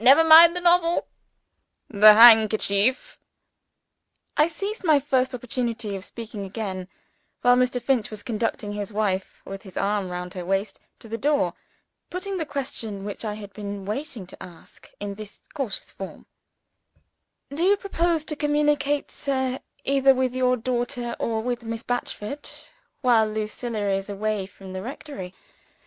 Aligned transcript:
Never 0.03 0.23
mind 0.23 0.55
the 0.55 0.61
novel 0.61 1.05
the 1.87 2.15
handkerchief." 2.15 3.19
I 4.35 4.47
seized 4.47 4.83
my 4.83 4.99
first 4.99 5.35
opportunity 5.35 5.95
of 5.95 6.03
speaking 6.03 6.43
again, 6.43 6.87
while 7.43 7.55
Mr. 7.55 7.79
Finch 7.79 8.09
was 8.09 8.23
conducting 8.23 8.71
his 8.71 8.91
wife 8.91 9.43
(with 9.45 9.61
his 9.61 9.77
arm 9.77 10.09
round 10.09 10.33
her 10.33 10.43
waist) 10.43 10.79
to 11.01 11.07
the 11.07 11.19
door 11.19 11.53
putting 12.09 12.37
the 12.37 12.47
question 12.47 13.05
which 13.05 13.23
I 13.23 13.35
had 13.35 13.53
been 13.53 13.85
waiting 13.85 14.25
to 14.25 14.41
ask, 14.41 14.89
in 14.99 15.13
this 15.13 15.41
cautious 15.53 15.91
form: 15.91 16.25
"Do 17.53 17.61
you 17.61 17.77
propose 17.77 18.25
to 18.25 18.35
communicate, 18.35 19.11
sir, 19.11 19.59
either 19.83 20.15
with 20.15 20.33
your 20.33 20.57
daughter 20.57 21.15
or 21.19 21.43
with 21.43 21.61
Miss 21.61 21.83
Batchford, 21.83 22.49
while 23.01 23.27
Lucilla 23.27 23.87
is 23.91 24.09
away 24.09 24.47
from 24.47 24.73
the 24.73 24.81
rectory? 24.81 25.35